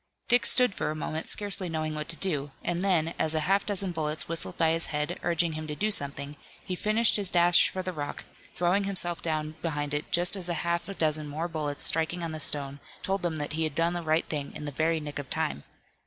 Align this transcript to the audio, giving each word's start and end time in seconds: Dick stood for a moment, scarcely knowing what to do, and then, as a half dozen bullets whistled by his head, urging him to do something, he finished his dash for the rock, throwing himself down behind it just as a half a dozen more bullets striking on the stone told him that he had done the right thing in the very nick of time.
Dick 0.27 0.47
stood 0.47 0.73
for 0.73 0.89
a 0.89 0.95
moment, 0.95 1.29
scarcely 1.29 1.69
knowing 1.69 1.93
what 1.93 2.09
to 2.09 2.15
do, 2.15 2.49
and 2.63 2.81
then, 2.81 3.13
as 3.19 3.35
a 3.35 3.41
half 3.41 3.67
dozen 3.67 3.91
bullets 3.91 4.27
whistled 4.27 4.57
by 4.57 4.71
his 4.71 4.87
head, 4.87 5.19
urging 5.21 5.53
him 5.53 5.67
to 5.67 5.75
do 5.75 5.91
something, 5.91 6.37
he 6.65 6.73
finished 6.73 7.17
his 7.17 7.29
dash 7.29 7.69
for 7.69 7.83
the 7.83 7.93
rock, 7.93 8.23
throwing 8.55 8.85
himself 8.85 9.21
down 9.21 9.53
behind 9.61 9.93
it 9.93 10.11
just 10.11 10.35
as 10.35 10.49
a 10.49 10.55
half 10.65 10.89
a 10.89 10.95
dozen 10.95 11.27
more 11.27 11.47
bullets 11.47 11.83
striking 11.85 12.23
on 12.23 12.31
the 12.31 12.39
stone 12.39 12.79
told 13.03 13.23
him 13.23 13.35
that 13.37 13.53
he 13.53 13.63
had 13.63 13.75
done 13.75 13.93
the 13.93 14.01
right 14.01 14.25
thing 14.27 14.51
in 14.55 14.65
the 14.65 14.71
very 14.71 14.99
nick 14.99 15.19
of 15.19 15.29
time. 15.29 15.63